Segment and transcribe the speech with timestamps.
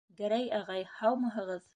[0.19, 1.65] Гәрәй ағай, һаумыһығыҙ!